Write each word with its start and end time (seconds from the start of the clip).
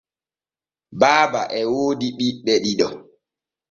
Baaba 0.99 1.41
e 1.59 1.61
woodi 1.73 2.07
ɓiɓɓe 2.17 2.53
ɗiɗo. 2.63 2.87